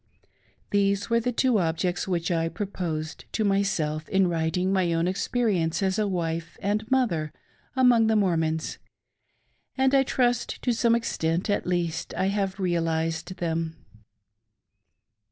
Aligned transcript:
These 0.71 1.11
were 1.11 1.19
the 1.19 1.31
two 1.31 1.59
objects 1.59 2.07
which 2.07 2.31
I 2.31 2.49
proposed 2.49 3.25
to 3.33 3.43
myself 3.43 4.09
in 4.09 4.27
writing 4.27 4.73
my 4.73 4.91
own 4.93 5.07
experience 5.07 5.83
as 5.83 5.99
a 5.99 6.07
wife 6.07 6.57
and 6.59 6.89
mother 6.89 7.31
among 7.75 8.07
the 8.07 8.15
Mormons, 8.15 8.79
and 9.77 9.93
I 9.93 10.01
trust 10.01 10.59
to 10.63 10.73
some 10.73 10.95
extent 10.95 11.51
at 11.51 11.67
least 11.67 12.15
I 12.15 12.29
have 12.29 12.59
realised 12.59 13.35
them. 13.35 13.75